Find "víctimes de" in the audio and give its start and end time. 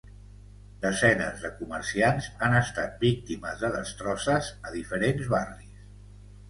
3.07-3.73